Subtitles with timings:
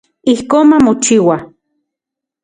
[0.33, 1.37] Ijkon mamochiua.